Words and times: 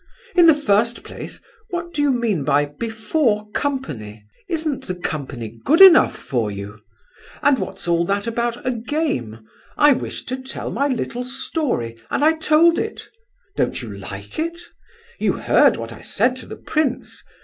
In 0.35 0.47
the 0.47 0.55
first 0.55 1.03
place, 1.03 1.39
what 1.69 1.93
do 1.93 2.01
you 2.01 2.11
mean 2.11 2.43
by 2.43 2.65
'before 2.65 3.47
company'? 3.51 4.23
Isn't 4.49 4.87
the 4.87 4.95
company 4.95 5.59
good 5.63 5.79
enough 5.79 6.15
for 6.17 6.49
you? 6.49 6.79
And 7.43 7.59
what's 7.59 7.87
all 7.87 8.03
that 8.05 8.25
about 8.25 8.65
'a 8.65 8.71
game'? 8.71 9.47
I 9.77 9.93
wished 9.93 10.27
to 10.29 10.41
tell 10.41 10.71
my 10.71 10.87
little 10.87 11.23
story, 11.23 12.01
and 12.09 12.23
I 12.23 12.33
told 12.33 12.79
it! 12.79 13.09
Don't 13.55 13.79
you 13.83 13.95
like 13.95 14.39
it? 14.39 14.59
You 15.19 15.33
heard 15.33 15.77
what 15.77 15.93
I 15.93 16.01
said 16.01 16.35
to 16.37 16.47
the 16.47 16.57
prince? 16.57 17.21